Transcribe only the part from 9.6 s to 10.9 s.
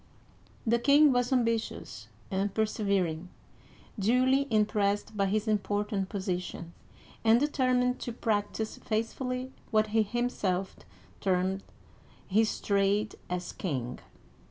what he himself